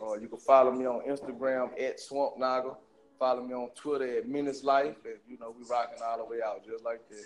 or 0.00 0.16
uh, 0.16 0.20
you 0.20 0.28
can 0.28 0.38
follow 0.38 0.72
me 0.72 0.86
on 0.86 1.02
Instagram 1.08 1.70
at 1.80 1.98
Swamp 2.00 2.38
Naga. 2.38 2.76
Follow 3.18 3.42
me 3.42 3.52
on 3.52 3.70
Twitter 3.74 4.18
at 4.18 4.28
Menace 4.28 4.62
Life. 4.62 4.96
And 5.04 5.16
you 5.28 5.38
know, 5.38 5.54
we 5.58 5.64
rocking 5.68 5.98
all 6.04 6.18
the 6.18 6.24
way 6.24 6.38
out 6.44 6.64
just 6.64 6.84
like 6.84 7.00
that. 7.08 7.24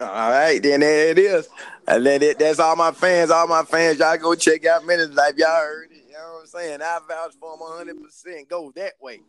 All 0.00 0.30
right, 0.30 0.62
then 0.62 0.80
there 0.80 1.08
it 1.08 1.18
is. 1.18 1.48
And 1.88 2.06
then 2.06 2.22
it, 2.22 2.38
that's 2.38 2.60
all 2.60 2.76
my 2.76 2.92
fans, 2.92 3.32
all 3.32 3.48
my 3.48 3.64
fans. 3.64 3.98
Y'all 3.98 4.16
go 4.16 4.36
check 4.36 4.64
out 4.64 4.86
Menace 4.86 5.10
Life. 5.10 5.34
Y'all 5.36 5.48
heard 5.48 5.90
it. 5.90 5.97
You 6.18 6.24
know 6.24 6.32
what 6.32 6.40
I'm 6.40 6.46
saying? 6.46 6.82
I 6.82 6.98
vouch 7.06 7.34
for 7.38 7.56
them 7.56 7.96
100%. 8.10 8.48
Go 8.48 8.72
that 8.74 8.94
way. 9.00 9.20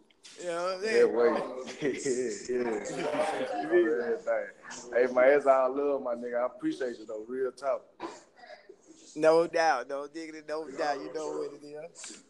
You 0.41 0.47
know 0.47 0.63
what 0.63 0.73
I'm 0.73 0.81
saying? 0.81 0.97
Yeah, 0.99 1.15
wait. 1.15 1.33
yeah, 3.69 5.05
Hey, 5.07 5.13
man, 5.13 5.37
it's 5.37 5.45
all 5.45 5.75
love, 5.75 6.01
my 6.01 6.15
nigga. 6.15 6.41
I 6.41 6.45
appreciate 6.47 6.97
you, 6.97 7.05
though. 7.05 7.23
Real 7.27 7.51
talk. 7.51 7.83
No 9.15 9.45
doubt. 9.45 9.87
No 9.87 10.07
diggity, 10.07 10.39
no 10.47 10.67
doubt. 10.67 10.99
You 10.99 11.13
know 11.13 11.27
what 11.27 11.51
it 11.53 11.63
is. 11.63 12.23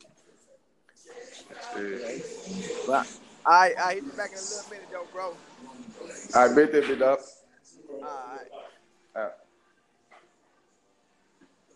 Yeah. 1.77 2.85
Well, 2.85 3.05
I, 3.45 3.73
I 3.79 3.93
hit 3.93 4.03
you 4.03 4.11
back 4.11 4.31
in 4.31 4.39
a 4.39 4.41
little 4.41 4.69
minute, 4.69 4.89
though, 4.91 5.07
bro. 5.13 5.35
I 6.35 6.53
bet 6.53 6.73
that 6.73 6.85
bit 6.85 7.01
up. 7.01 7.19
All 7.93 8.01
right. 8.01 8.68